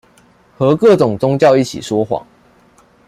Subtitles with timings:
[0.57, 2.23] 和各種宗教一起說謊